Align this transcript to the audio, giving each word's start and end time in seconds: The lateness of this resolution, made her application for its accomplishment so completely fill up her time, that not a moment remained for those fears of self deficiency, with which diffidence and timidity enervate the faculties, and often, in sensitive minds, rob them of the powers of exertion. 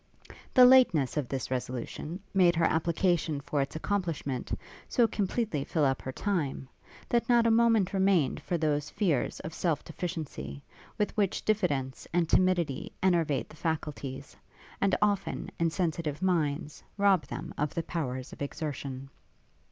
The 0.55 0.65
lateness 0.65 1.15
of 1.15 1.29
this 1.29 1.51
resolution, 1.51 2.19
made 2.33 2.55
her 2.55 2.65
application 2.65 3.39
for 3.39 3.61
its 3.61 3.75
accomplishment 3.75 4.51
so 4.89 5.07
completely 5.07 5.63
fill 5.63 5.85
up 5.85 6.01
her 6.01 6.11
time, 6.11 6.67
that 7.07 7.29
not 7.29 7.45
a 7.45 7.51
moment 7.51 7.93
remained 7.93 8.41
for 8.41 8.57
those 8.57 8.89
fears 8.89 9.39
of 9.41 9.53
self 9.53 9.83
deficiency, 9.85 10.63
with 10.97 11.15
which 11.15 11.45
diffidence 11.45 12.07
and 12.13 12.27
timidity 12.27 12.91
enervate 13.03 13.47
the 13.47 13.55
faculties, 13.55 14.35
and 14.81 14.95
often, 15.03 15.51
in 15.59 15.69
sensitive 15.69 16.19
minds, 16.19 16.81
rob 16.97 17.27
them 17.27 17.53
of 17.55 17.75
the 17.75 17.83
powers 17.83 18.33
of 18.33 18.41
exertion. 18.41 19.07